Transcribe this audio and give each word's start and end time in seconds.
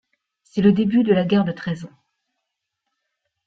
C'est 0.41 0.63
le 0.63 0.71
début 0.73 1.03
de 1.03 1.13
la 1.13 1.25
guerre 1.25 1.45
de 1.45 1.51
Treize 1.51 1.85
Ans. 1.85 1.93